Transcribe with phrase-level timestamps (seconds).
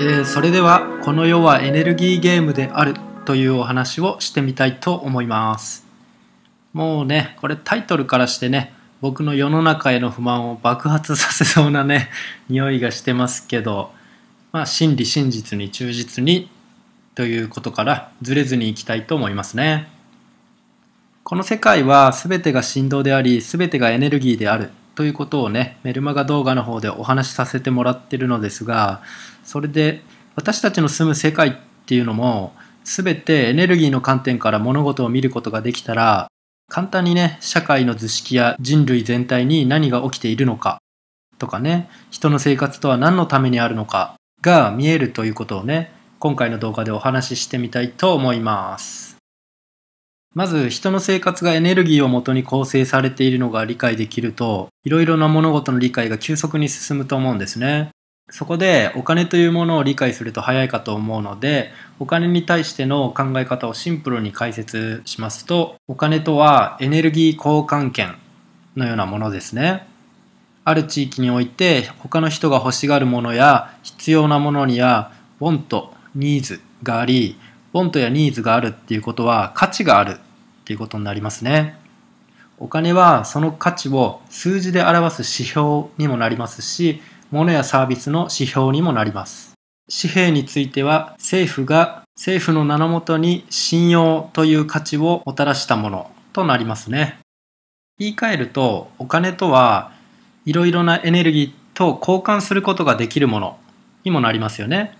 [0.00, 5.84] えーそれではこの世はエネルギーゲームであるというお話をしてみたいと思います。
[6.72, 12.10] もうねこれタイトルからしてね僕の世の中への不満を爆発させそうなね
[12.48, 13.92] 匂いがしてますけど
[14.52, 16.48] まあ真理真実に忠実に
[17.16, 19.88] ということからずれずにいきたいと思いますね。
[21.24, 24.70] この世界は全てが振動であり全てがエネルギーである。
[24.98, 29.00] ということをねメルマガ動画の方でお話しさせてもらってるのですが
[29.44, 30.02] それで
[30.34, 31.52] 私たちの住む世界っ
[31.86, 32.52] ていうのも
[32.82, 36.26] 全てエネルギーの観点から物事を見ることができたら
[36.68, 40.82] 簡単にね社会の図式や人類全体に何が起きているのか
[41.38, 49.17] とかね人の生活とは何のためにあるのかが見えるということをね今回の動画でお話ししてみたいと思います。
[50.38, 57.90] まず人の生活がエネルギーをもとに構成されているのが理解できるといろいろな物事の理解が急速に進むと思うんですね。
[58.30, 68.14] そこでお金というものを理解すると早いかと思うのでお金に対しての考え方をシンプルに解説しますとお金とはエネルギー交換権
[68.76, 69.88] のようなものですね。
[70.64, 75.10] ある地域において他の人が欲しがるものや必要なものには
[75.40, 77.36] ウォント、ニーズがあり
[77.74, 80.20] ウォントやニーズがあるっていうことは価値がある
[80.68, 81.76] っていうことになりますね。
[82.58, 89.54] お金はその価値を数字で表す指標にもなりますし物やサービスの指標にもなります。
[89.90, 97.18] 紙幣については政府が政府の名のもとに信用という価値をもたらしたものとなりますね。
[97.98, 99.92] 言い換えるとお金とは
[100.44, 103.58] いろいろなエネルギーと交換することができるもの
[104.04, 104.98] にもなりますよね。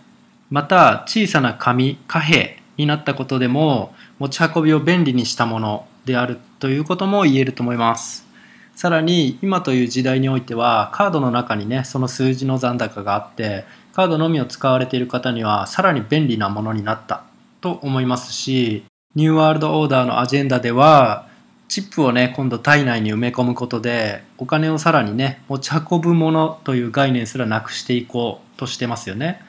[0.49, 8.27] また小さな紙貨幣になったことでも持ち運びを便利にしたものであるということも言えると思います。
[8.75, 17.25] さらに今という時代においてはカードの中にねその数字の残高があってカードのみを使われている方にはさらに便利なものになった
[17.61, 18.85] と思いますし
[19.17, 21.27] ニューワールドオーダーのアジェンダでは
[21.67, 29.43] チップをね今度体内に埋め込むことでお金をさらにね持ち運ぶものという概念すらなくしていこうとしてますよね。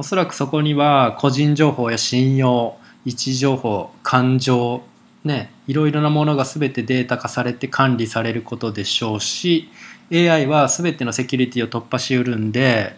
[0.00, 4.80] おそらくそこには個人情報や信用位置情報感情
[5.24, 9.68] ねいろいろなものが全てデータ化されて管理されることでしょうし
[10.10, 12.96] AI は全てのセキュリティを突破しうるんで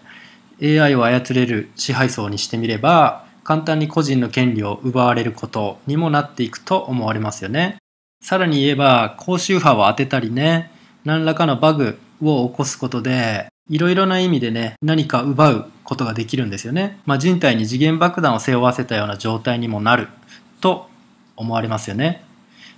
[0.62, 7.78] AI を操れる支配層にしてみれば簡単に個人の権利を奪われることにもなっていくと思われますよね。
[8.22, 10.70] さらに言えば高周波を当てたりね
[11.04, 20.08] 何らかのバグを起こすことでいろいろな意味でね何か奪うことができるんですよね、まあ、人体に時限爆弾を背負わせたような状態にもなる
[20.60, 20.88] と
[21.36, 22.24] 思われますよね。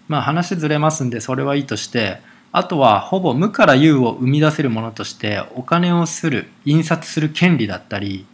[0.09, 2.19] まあ話ずれますんでそれはいいとして
[2.53, 8.27] あとはほぼ無から有を生み出せるものとしてお金をする印刷する権利だったり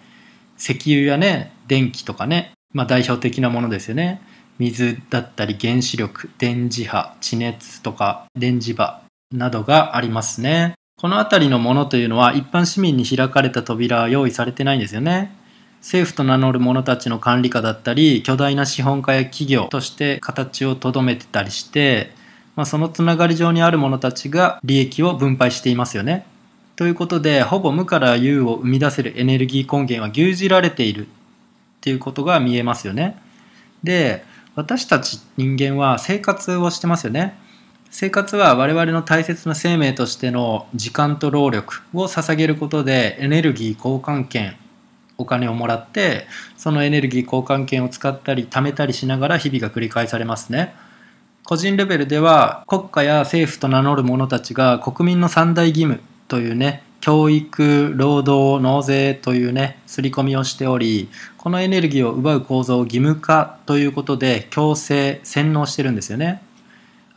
[0.59, 4.21] 石油やね電気とかね、まあ、代表的なものですよね。
[4.59, 10.75] 水だったり原子力電磁波地熱とか電磁場などがありますね。
[11.01, 15.35] この辺りのものというのは一般市民に開かれた扉は用意されてないんですよね
[15.81, 22.13] 政府と名乗る者たちの管理下だったり巨大な資本家や企業として形をとどめてたりして、
[22.55, 26.27] まあ、そのつながり上にある者たちが利益を分配していますよね。
[26.77, 31.11] ということでほぼ無から有を生み出せるエネルギー根源は牛耳られているっ
[31.81, 33.19] ていうことが見えますよね。
[33.83, 34.23] で
[34.55, 37.39] 私たち人間は生活をしてますよね。
[37.91, 44.57] 生活は我々の大切な生命としての時間と労力を捧げることでエネルギー交換権
[45.19, 50.73] お金をもらってそのエネルギー交換権を使ったり貯めたりしながら日々が繰り返されますね
[51.45, 61.09] 個人レベルでは国家や政府と名乗る者たちが国民の三大義務というね教育、労働、納税というね、刷り込みをしており、
[61.39, 66.43] このエネルギーを奪う構造を義務化ということで強制、洗脳してるんですよね。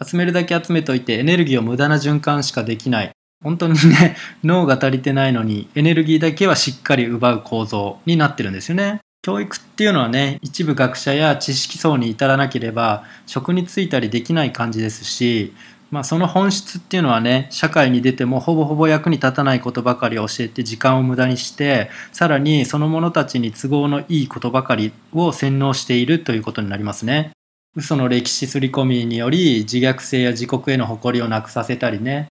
[0.01, 3.11] 集めるだけ集めといてエネルギーを無駄な循環しかできない。
[3.43, 8.99] 本当にね、 脳が足りてないのにエネルギーだけはしっかり奪う構造になってるんですよね。
[9.21, 15.53] 教育っていうのはね、一部学者や知識層に至らなければ職に就いたりできない感じですし、
[15.91, 27.31] まあその本質っていうのはね、社会に出てもほぼほぼ役に立たないことばかりを教えて時間を無駄にして、さらにその者たちに都合のいいことばかりを洗脳しているということになりますね。
[27.75, 32.27] 嘘の歴史刷り込みにより自虐性や自国への誇りをなくさせたりね、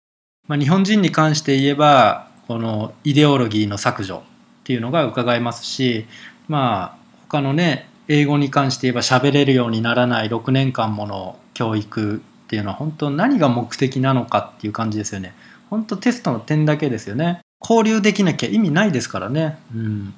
[0.48, 4.22] まあ、日本人に関して言えばこのイデオロギーの削除っ
[4.64, 6.06] ていうのが伺えますし
[6.48, 6.98] まあ
[7.28, 15.34] 他のね英語に関して言えば喋れるようにならない6年間もの教育っていうのは本当何が目的なのかっていう感じですよね。
[15.70, 17.40] 本当テストの点だけですよね。
[17.62, 19.58] 交流できなきゃ意味ないですからね。
[19.74, 20.14] うん。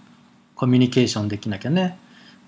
[0.56, 2.00] コミュニケーションできなきゃね。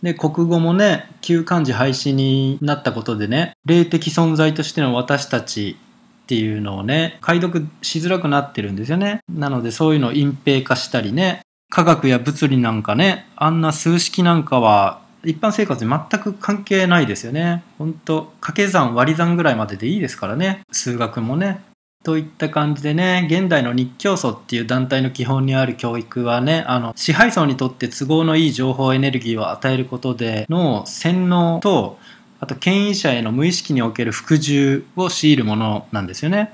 [0.06, 5.78] で、国語もね、旧漢字廃止になったことでね、霊的存在としての私たち
[6.26, 9.22] っていうのをね、解読しづらくなってるんですよね。
[9.28, 11.42] なのでそういうのを隠蔽化したりね、
[11.72, 17.64] 科学や物理なんかね、あんな数式なんかは一般生活に全く関係ないですよね。
[17.80, 20.62] ほんと、掛け算割り算ぐらいまででいいですからね。
[20.72, 21.62] 数学もね。
[22.06, 31.98] といった感じでね、現代の日教祖っていう団体の基本にある教育はね、あの、支配層にとって都合のいい情報エネルギーを与えることでの洗脳と、
[32.40, 36.54] あと権威者への無意識における服従を強いるものなんですよね。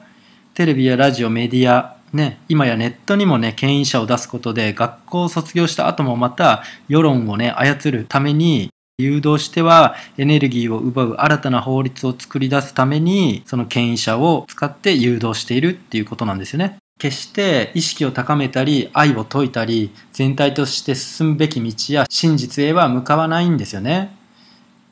[0.53, 8.69] テレビやラジオ、メディア、ね、今やネットにもね、権威者を出すことで、学校を卒業した後もまた世論をね、操るために、
[9.01, 16.77] 誘導してはエネルギーを奪う新たな法律を作り出すために、その権威者を使って誘導しているっていうことなんですよね。
[17.00, 24.15] 決して意識を高めたり、愛を説いたり、全体として進むべき道や真実へは向かわないんですよね。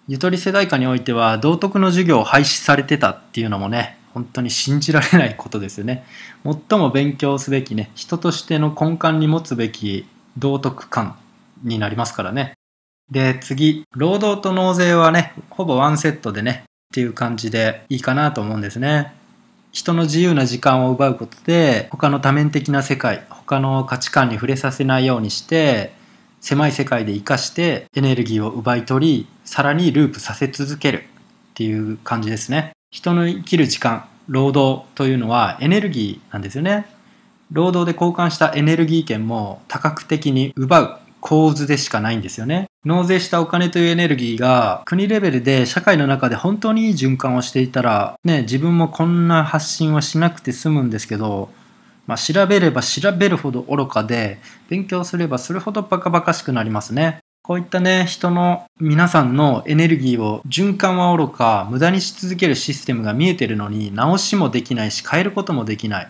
[0.07, 6.03] ゆとり世代下においては道徳の授業を廃止されてたっていうのもね、本当に信じられないことですよね。
[6.43, 11.15] 最も勉強すべきね、人としての根幹に持つべき道徳観
[11.63, 12.53] になりますからね。
[13.11, 19.13] で、次、労働と納税はね、ほぼワンセットでね、っていう感じでいいかなと思うんですね。
[19.71, 25.93] 人の自由な時間を奪うことで、他の多面的な世界、他の価値観に触れさせないようにして、
[26.41, 31.01] 狭い世界で生かしてエネルギーを奪い取り、さらにループさせ続けるっ
[31.55, 32.71] ていう感じですね。
[32.91, 36.85] 人の生きる時間、労働というのはエネルギーなんですよね。
[37.51, 42.68] 労働で交換したエネルギー権も多角的に奪う構図でしかないんですよね。
[42.85, 51.49] 納税したお金というエネルギーが国レベルで社会の中で本当にいい循環をしていたら、ね、自分もこんな発信はしなくて済むんですけど、
[52.07, 54.39] まあ、調べれば調べるほど愚かで、
[54.69, 57.19] 勉強すればするほどバカバカしくなりますね。
[57.43, 66.09] こういったね、人の皆さんのエネルギーを循環は愚か、無駄にし続けるシステムが見えてるのに、直しもできないし、変えることもできない。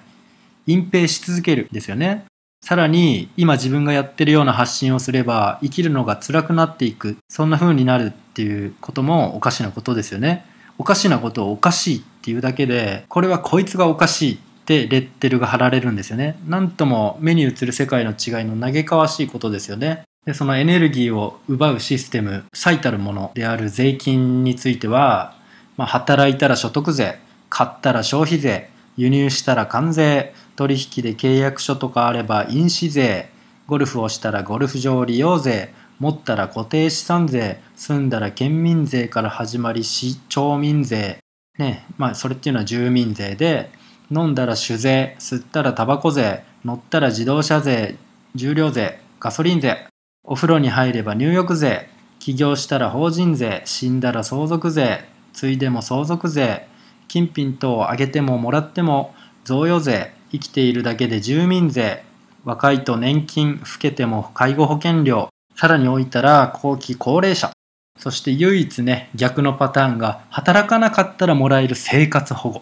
[0.67, 2.25] 隠蔽し続けるですよね。
[2.61, 7.17] さらに、今自分がやってるような発信をすれば、生きるのが辛くなっていく。
[7.29, 10.45] そんな風になるっていうこともおかしなことですよね。
[10.77, 16.37] おかしなことをおかしいっていうだけで、これはこいつがおかしいってレッテルが貼られるんですよね。
[16.47, 20.03] なんとも目に映る世界の違いの嘆かわしいことですよね。
[20.25, 25.35] で、そのエネルギーを奪うシステム、最たるものである税金については、
[25.75, 27.19] まあ、働いたら所得税、
[27.49, 33.29] 買ったら消費税、輸入したら関税、取引で契約書とかあれば印紙税、
[33.65, 41.19] ゴルフをしたらゴルフ場利用税、持ったら固定資産税、住んだら県民税から始まり市町民税、
[41.57, 43.69] ね、まあそれっていうのは住民税で、
[44.11, 47.95] 飲んだら酒税、吸ったらタバコ税、乗ったら自動車税、
[48.35, 49.87] 重量税、ガソリン税、
[50.25, 51.87] お風呂に入れば入浴税、
[52.19, 56.67] 起業したら法人税、死んだら相続税、ついでも相続税、
[57.07, 59.15] 金品等をあげてももらっても
[59.45, 62.03] 贈与税、生きているだけで住民税、
[62.45, 67.51] 若いと年金、老けても介護保険料、さらに置いたら後期高齢者、
[67.97, 72.61] そして唯一ね、逆のパターンが働かなかったらもらえる生活保護。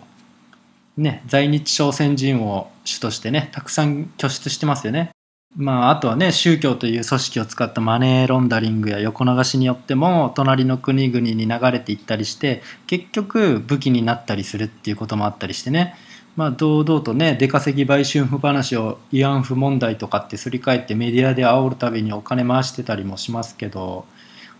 [0.97, 5.11] ね、在日朝鮮人を主としてね、たくさん拠出してますよね。
[5.55, 15.95] まあ、あとはね、宗教という組織を使ったマネーロンダリングや横流しによっても、隣の国々に流れていったりして、結局武器になったりするっていうこともあったりしてね、
[16.37, 24.05] まあ、堂々とね、出稼ぎ売春婦話を慰安婦問題とかってすり替えてメディアで煽るたびにお金回してたりもしますけど、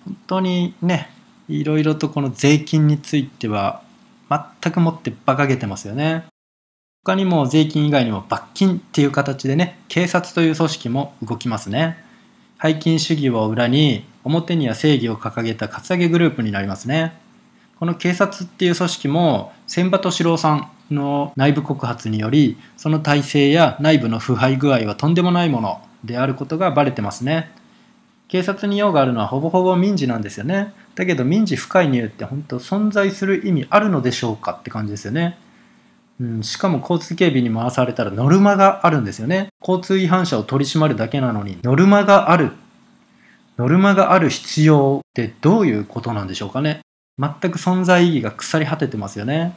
[0.04, 1.12] 本当にね、
[1.48, 3.84] いろいろとこの税金については
[4.28, 6.26] 全くもって馬鹿げてますよね。
[7.06, 12.04] 他にも税金以外にも罰金っていう形でね、警察という組織も動きますね。
[12.60, 17.27] 背金主義を裏に表には正義を掲げたカツアゲグループになりますね。
[17.80, 27.52] この警察っていう組織も千葉敏郎さんの内部告発によりその体制や内部の腐敗具合はとんでもないものであることがバレてますね
[28.28, 35.38] 警察に用があるのはほぼほぼ民事なんですよねだけど民事不介入って本当存在する意味あるのでしょうかって感じですよね
[36.20, 39.50] うん、しかも交通警備に回されたらノルマがあるんですよね。
[39.62, 42.54] 交通違反者を取り締まるだけなのに、ノルマがある。
[43.58, 46.80] ノルマがある必要ってどういうことなんでしょうかね。
[47.20, 49.56] 全く存在意義が腐り果ててますよね。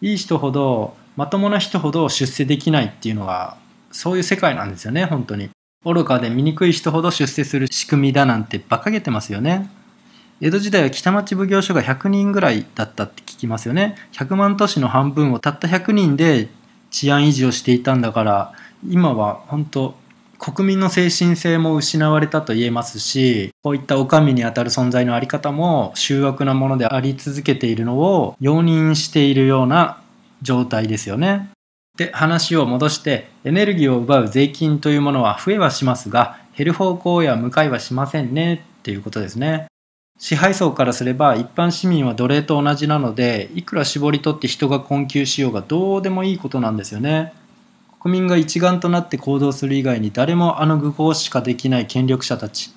[0.00, 3.56] いい人ほど、まともな人ほど出世できないっていうのが、
[3.90, 5.50] そういう世界なんですよね、本当に。
[5.84, 9.70] 愚かで醜い人ほど出世する仕組みだなんて馬鹿げてますよね。
[10.40, 13.96] 江戸時代は北町奉行所が100人ぐらいだったって聞きますよね。
[14.12, 16.48] 100万都市の半分をたった100人で
[16.90, 18.52] 治安維持をしていたんだから、
[18.88, 19.94] 今は本当
[20.44, 30.02] 国民の精神性も失われたと言えますし、こういったお上にあたる存在のあり方も醜悪なものであり続けているのを容認しているような
[30.42, 31.50] 状態ですよね。
[31.96, 39.66] で、話を戻して、エネルギーを奪う税金というものは増えはしますが、減る方向へは向かいはしませんねっていうことですね。
[40.18, 47.32] 支配層からすれば一般市民は奴隷と同じなので、いくら絞り取って人が困窮しようがどうでもいいことなんですよね。
[48.02, 52.72] 国民が一丸となって行動する以外に誰もあの愚行しかできない権力者たち。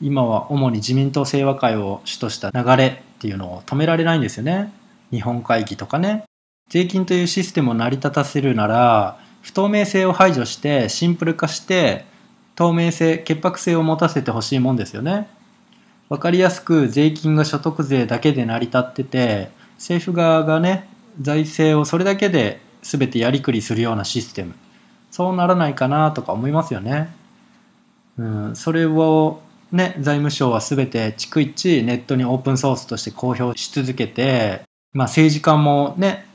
[0.00, 4.72] 今は主に自民党清和会を主とした流れっていうのを止められないんですよね。
[5.10, 6.22] 日本会議とかね。
[6.70, 12.04] 税金というシステムを成り立たせるなら、不透明性を排除してシンプル化して
[12.54, 15.26] 透明性、潔白性を持たせてほしいもんですよね。
[16.08, 20.88] わかりやすく税金が所得税だけで成り立ってて、政府側がね、
[21.20, 24.54] 財政をそれだけで全てやりくりするようなシステム。
[25.10, 27.14] そうならないかなとか思いますよね。
[28.18, 29.40] うん、それを
[29.72, 34.62] ね、財務省は全て逐一ネットにオープンソースとして公表し続けて、
[34.92, 36.26] まあ政治家もね、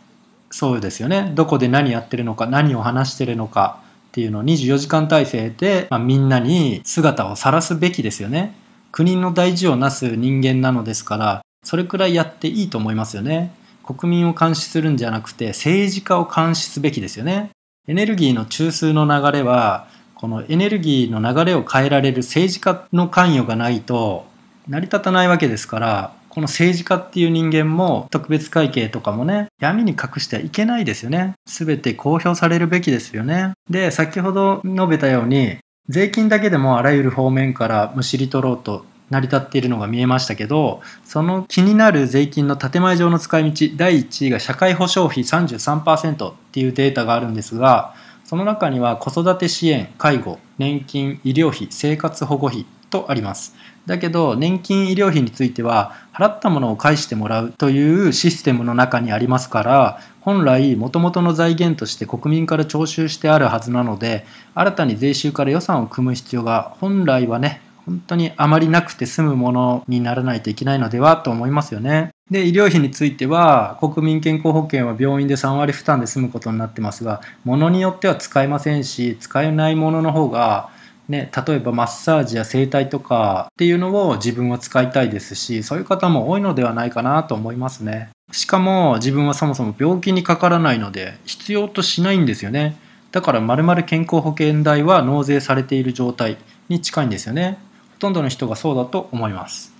[0.51, 1.31] そうですよね。
[1.33, 8.53] どこで何やってるのか、何を話してるのかっていうのを24時間体制で、まあ、みんなに姿を晒すべきですよね。
[8.91, 13.51] 国の大事をなす人間なのですから、それくらいやっていいと思いますよね。
[13.83, 17.49] 国民を監視するんじゃなくて政治家を監視すべきですよね。
[17.85, 24.25] エネルギーの中枢の流れは、このエネルギーの流れを変えられる政治家の関与がないと
[24.69, 31.33] 成り立たないわけですから、この政治家っていう人間も特別会計とかもね、闇に隠してはいけないですよね。
[31.45, 33.51] すべて公表されるべきですよね。
[33.69, 35.57] で、先ほど述べたように、
[35.89, 47.93] 税金だけでもあらゆる方面からむしり取ろうと成り立っているのが見えましたけど、その気になる税金の建前上の使い道、第1位が社会保障費33%っていうデータがあるんですが、
[48.23, 53.55] その中には子育て支援、介護、年金、医療費、生活保護費とあります。
[53.85, 72.11] だけど年金医療費については払ったものを返してもらうというシステムの中にありますから本来もともとの財源として国民から徴収してあるはずなので新たに税収から予算を組む必要が本来はね本当にあまりなくて済むものにならないといけないのではと思いますよね。
[72.31, 80.69] で、医療費については、国民健康保険は病院で3割負担で済むことになってますが、ものによっては使えませんし、使えないものの方が
[81.09, 88.09] ね、例えばマッサージや整体とかっていうのを自分は使いたいですし、そういう方も多いのではないかなと思いますね。
[88.31, 92.77] しかも自分はそもそも病気にかからないので必要としないんですよね。
[93.11, 96.37] だから丸々健康保険代は納税されている状態
[96.69, 97.57] に近いんですよね。
[98.03, 99.71] とんどの人がそうだと思います。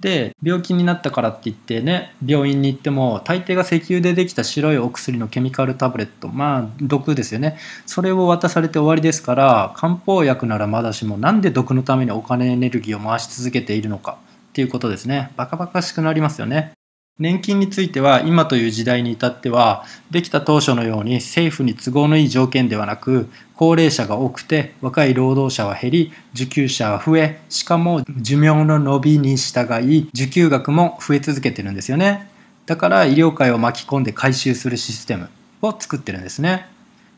[0.00, 7.58] で病気になったからって言ってね病院に行っても大抵が石油でできた白いお薬のケミカルタブレットまあ毒ですよね。
[7.86, 15.30] それを渡されて終わりですから漢方薬ならまだしもなんで毒のためにお金エネルギーを回し続けているのかっていうことですね。
[15.36, 16.72] バカバカしくなりますよね。
[17.18, 32.30] 年金については今という時代に至ってはできた当初のように政府に都合のいい条件ではなく高齢者が多くて若い労働者は減り受給者は増えしかも寿命の伸びに従い受給額も増え続けてるんですよね。
[32.64, 35.28] だから医療界を巻き込んで回収するシステム
[35.60, 36.68] を作ってるんですね。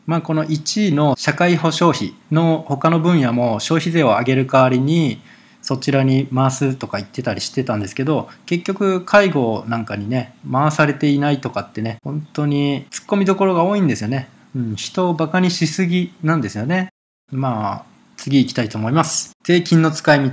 [0.05, 5.21] まあこの1位の社会保障費の他の分野も消費税を上げる代わりに
[5.63, 16.89] そちらに回すとか言ってたりしてたんですけど結局介護なんかにね回されていないとかってね本当に突っ込みどころが多いんですよね、うん、人をバカにしすぎなんですよね。
[17.31, 17.85] まあ
[18.17, 19.31] 次行きたいと思います。
[19.43, 20.31] 税金の使い道。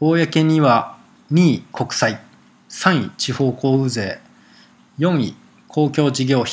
[0.00, 0.96] 公には
[1.32, 2.20] 2位国債。
[2.68, 4.20] 3位地方交付税。
[4.98, 5.34] 4位
[5.68, 6.52] 公共事業費。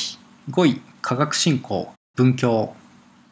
[0.50, 1.92] 5位科学振興。
[2.16, 2.74] 文教。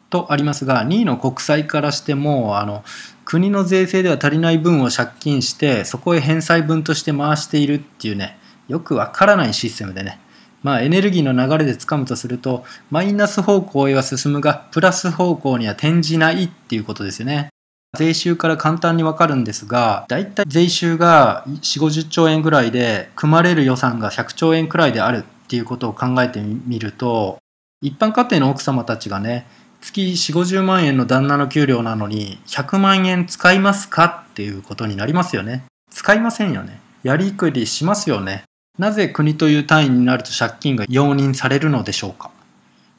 [0.09, 2.83] とありますが2位の国債からしてもあの
[3.27, 10.21] 国の税制では足りない分を借金してそこへ返済分として回しているっていうねよくわからないシステムでね。
[10.63, 17.49] まあエネルギーの流れでつかむとするとマイナス方向へは進むがプラス方向には転じないっていうことですよね。
[17.97, 27.39] 税収から簡単にわかるんですがだいたい税収が4 5 0兆円ぐらいで組まれる予算が100兆円くらいであるっていうことを考えてみると
[27.81, 29.45] 一般家庭の奥様たちがね
[29.81, 35.65] 月4 5 0万円の旦那の給料なのに100万円使いますかっていうことになりますよね。
[35.91, 36.79] 使いませんよね。
[37.03, 38.43] やりくりしますよね。
[38.77, 42.31] なぜ国という単位になると借金が容認されるのでしょうか。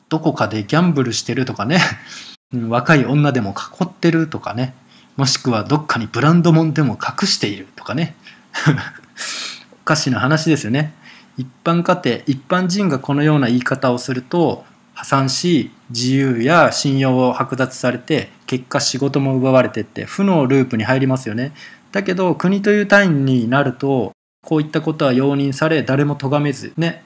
[0.08, 1.80] どこかでギャンブルしてるとかね。
[2.68, 4.74] 若い女でも囲ってるとかね。
[5.16, 8.14] もしくはどっかにブランド物でも隠しているとかね。
[9.82, 10.94] おかしな話ですよね。
[11.36, 14.64] 一般家庭一般人がこのような言い方をすると
[14.98, 21.52] 破産し自由や信用を剥奪されて結果仕事も奪われてって負のループに入りますよね。
[21.92, 24.10] だけど国という単位になると
[24.44, 27.04] こういったことは容認され誰も咎めずね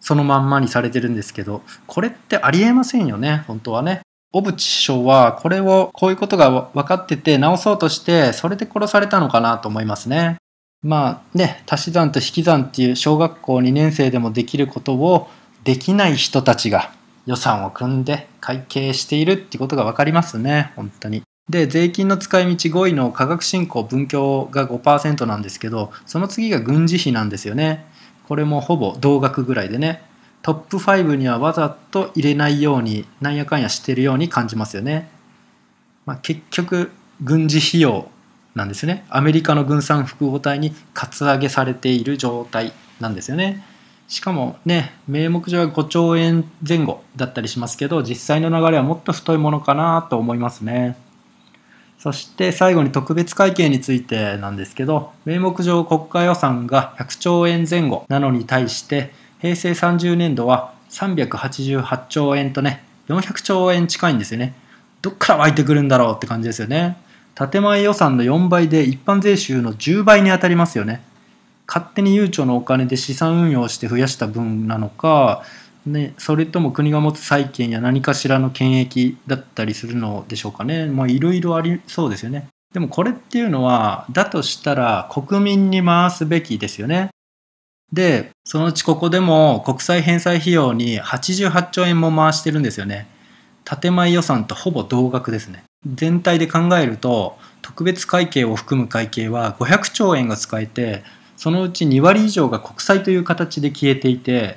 [0.00, 4.00] そのまんまにされてるんですけどこれってありえませんよね本当はね。
[4.32, 10.38] 小渕首相はこれをこういうことが分かってて直そうとしてそれで殺されたのかなと思いますね。
[10.82, 15.28] まあね足し算と引き算っていう小学校2年生でもできることを
[15.62, 16.90] できない人たちが
[17.26, 21.22] 予算を組んで会計しているってことが分かりますね本当に。
[21.48, 27.86] で税金の使い道5位の科学振興文教が5%なんですけどその次が軍事費なんですよね。
[28.28, 30.02] これもほぼ同額ぐらいでね。
[30.44, 35.08] トップ5にはわざと入れないようになんやかんやしてるように感じますよね、
[36.04, 36.90] まあ、結局
[37.22, 38.10] 軍事費用
[38.54, 39.06] なんですね。
[39.08, 43.64] アメリカの軍産複合体にカツアゲされている状態なんですよね。
[44.14, 50.96] しかもね名目上は5兆円前後だったりしますけど実際の流れはもっと太いものかなと思いますね。
[51.98, 64.54] そして最後に特別会計についてなんですけど名目上国家予算が100兆円前後なのに対して平成30年度は388兆円とね400兆円近いんですよね。
[65.02, 66.98] どっから湧いてくるんだろうって感じですよね。
[67.34, 71.02] 建前予算の4倍で一般税収の10倍に当たりますよね。
[71.66, 75.44] 勝手に悠長のお金で資産運用して増やした分なのか、
[75.86, 80.86] ね、それとも国が持つ債権や何かしらの権益だったりするのでしょうかね。
[80.86, 82.48] まあいろいろありそうですよね。
[82.72, 87.10] でもこれっていうのはだとしたら国民に回すべきですよね。
[87.92, 93.06] でそのうちここでも国債返済費用に88兆円も回してるんですよね。
[93.64, 95.64] 建前予算とほぼ同額ですね。
[95.86, 101.04] 全体で考えると特別会計を含む会計は500兆円が使えて
[101.36, 104.56] そのうち2割以上が国債という形で消えていて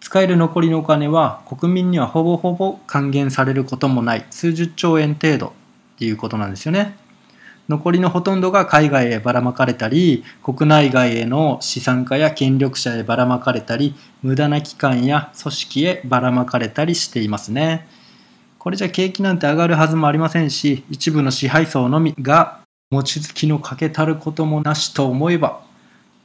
[0.00, 5.52] 使える残りのお金は国民にはほぼほぼ還元されることもない数十兆円程度っ
[5.98, 6.96] ていうことなんですよね。
[7.68, 17.86] 残りのほとんどが海外へばらまかれたり国内外への資産家や権力者へばらまかれたり無駄な機関や組織へばらまかれたりしていますね。
[18.58, 25.62] これじゃ景気なんて上がるはずもありませんし一部の支配層のみが望月のかけたることもなしと思えば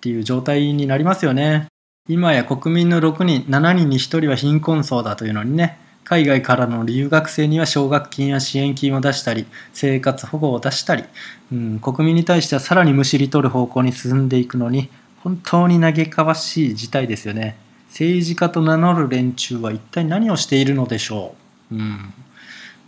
[0.08, 1.68] っていう状態になりますよね。
[2.08, 11.04] 今や国民の6人、7人に1人は貧困層だというのにね、海外からの留学生には奨学金や支援金を出したり、生活保護を出したり、
[11.52, 14.90] うん、国民に対してはさらにむしり取る方向に進んでいくのに、
[15.24, 17.58] 本当に嘆かわしい事態ですよね。
[17.90, 21.36] 政治家と名乗る連中は一体何をしているのでしょ
[21.70, 21.76] う。
[21.76, 22.14] うん、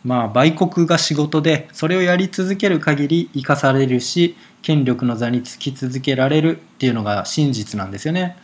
[0.04, 8.38] まあ売国が仕事でそれをやり続ける限り生かされるし権力の座につき続けられるっていうのが真実なんですよね。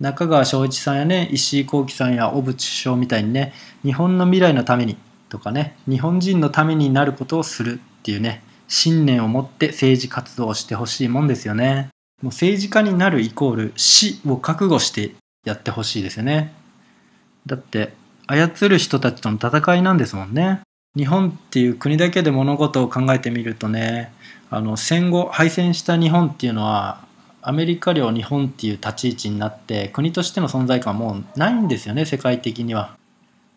[0.00, 3.52] 中川翔一さんやね石井幸喜さんや小渕首相みたいにね
[3.84, 4.96] 日本の未来のために
[5.28, 11.90] とかね日本人のためになることをするっていうね信念を持って政治活動をしてほしいもんですよね。
[12.22, 16.52] もう政治家になるイコール死を覚悟してやってほしいですよね。
[17.46, 17.92] だって
[18.26, 20.60] 操る人たちとの戦いなんですもんね。
[20.96, 24.12] 日本っていう国だけで物事を考えてみるとね
[24.50, 27.04] あの戦後敗戦した日本っていうのは
[27.40, 32.96] アメリカ領日本っていう立ち位置になって国としての存在感もうないんですよね世界的には。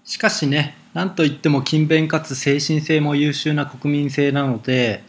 [0.05, 5.03] しかしね何といっても勤勉かつ精神性も優秀な国民性なので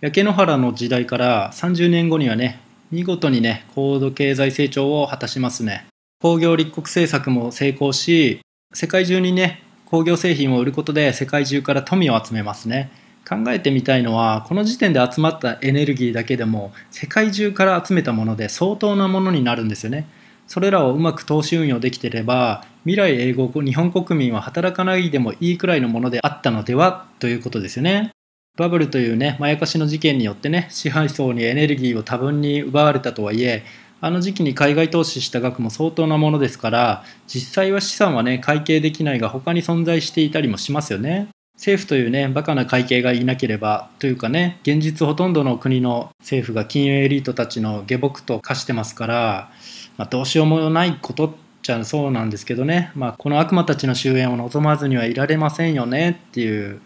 [0.00, 2.60] 焼け野原の時代から30年後にはね
[2.90, 5.86] 見事にね高度経済成長を果たしますね
[6.22, 8.40] 工業立国政策も成功し
[8.72, 12.90] 世界中にね工業製品を売ることで世界中から富を集めますね。
[13.28, 20.06] 考えてみたいのはこの時点で集まったエネルギーだけでも世界中から集めたもので相当なものになるんですよね。
[20.46, 28.10] それらをうまく投資運用できてれば未来英語日本国民は働かないでもいいくらいのものであったのではということですよね。
[28.56, 33.64] バブルというねまやかしの事件によってね支配層にエネルギーを多分に奪われたとはいえ
[34.00, 41.28] あの時期に海外投資した額も相当なものですから実際は資産はね会計できないが他に存在していたりもしますよね。
[41.56, 49.50] 政府というね、バカな会計がいなければ、というかね、現実ほとんどの国の政府が金融エリートたちの下僕と化してますから、
[49.96, 51.30] まあ、どうしようもないことっ
[51.62, 56.80] ちゃそうなんですけどね、まあ、この悪魔たちの終焉を望まずにはいられませんよねっていう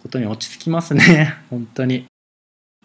[0.00, 2.06] ことに落ち着きますね、本当に。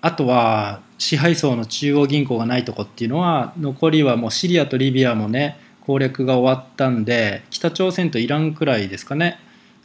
[0.01, 9.39] あとは、支配層の中央銀行がないとこっていうのは、残りはもうシリアとリビアもね、攻略が終わったんで、北朝鮮とイランくらいですかね。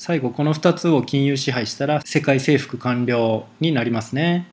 [0.05, 4.48] 最後この2つを金融支配したら世界征服完了になりますね。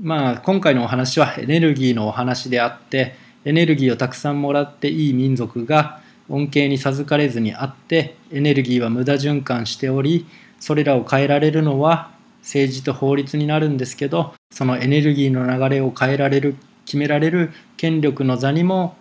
[0.00, 3.14] まあ今回のお話はエネルギーのお話であって
[3.44, 10.26] エネルギーをたくさんもらっていい民族が恩恵に授かれずにあってエネルギーは無駄循環しており
[10.60, 12.10] それらを変えられるのは
[12.46, 16.54] 政治と法律になるんですけどそのエネルギーの流れを変えられる
[16.84, 18.96] 決められる権力の座にも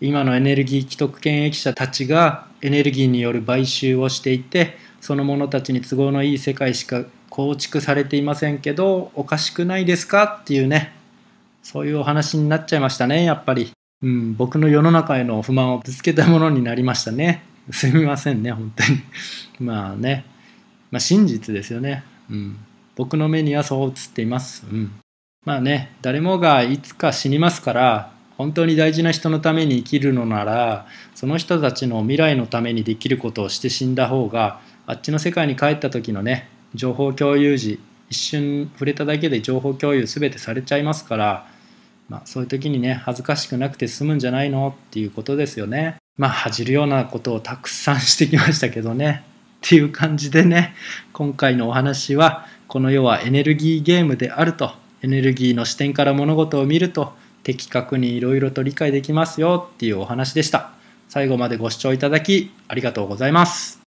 [0.00, 10.40] 今のエネルギー既得権益者たちがエネルギーによる買収をしていてその者たちに都合のいい世界しか構築されていませんけどおかしくないですか？
[10.42, 10.92] っていうね
[11.62, 13.70] そういうお話になっちゃいましたねやっぱり、
[14.02, 17.44] うん、僕の世の中への不満をぶつけたものになりましたね。
[17.70, 19.00] すみませんね本当に。
[19.60, 20.24] まあね。
[20.90, 22.02] まあ真実ですよね。
[22.30, 22.56] うん。
[22.98, 24.66] 僕の目にはそう映っています。
[24.68, 24.90] うん。
[25.46, 37.78] まあね、誰もがいつか死にますから、本当に大事な人のために生きるのなら、その人たちの未来のためにできることをして死んだ方が、あっちの世界に帰った時のね、情報共有時、
[38.10, 41.46] 一瞬触れただけで情報共有全てされちゃいますから、
[42.08, 45.98] まあ、そういう時にね、恥ずかしくなくて済むんじゃないのっていうことですよね。
[46.16, 49.22] まあ、恥じるようなことをたくさんしてきましたけどね。
[49.58, 50.74] っていう感じでね、
[51.12, 54.72] 今回のお話は、この世はエネルギーゲームであると。
[55.00, 60.72] エネルギーの視点から物事を見ると的確にいろいろと理解できますよっていうお話でした。
[61.08, 63.87] 最後までご視聴いただきありがとうございます。